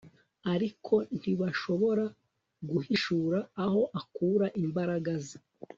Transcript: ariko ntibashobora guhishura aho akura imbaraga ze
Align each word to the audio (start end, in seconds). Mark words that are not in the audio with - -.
ariko 0.53 0.93
ntibashobora 1.17 2.05
guhishura 2.69 3.39
aho 3.63 3.81
akura 3.99 4.45
imbaraga 4.63 5.11
ze 5.25 5.37